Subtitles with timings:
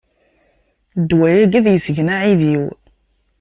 [1.01, 2.65] Ddwa-agi ad yesgen aεidiw.